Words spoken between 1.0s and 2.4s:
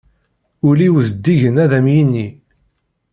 zeddigen ad am-yinni.